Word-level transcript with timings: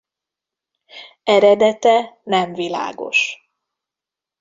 Eredete 1.23 2.19
nem 2.23 2.53
világos. 2.53 3.47